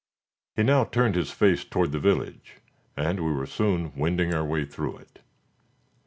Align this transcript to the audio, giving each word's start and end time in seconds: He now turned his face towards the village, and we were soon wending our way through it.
He 0.55 0.63
now 0.63 0.85
turned 0.85 1.13
his 1.13 1.29
face 1.29 1.63
towards 1.63 1.91
the 1.91 1.99
village, 1.99 2.55
and 2.97 3.23
we 3.23 3.31
were 3.31 3.45
soon 3.45 3.95
wending 3.95 4.33
our 4.33 4.43
way 4.43 4.65
through 4.65 4.97
it. 4.97 5.19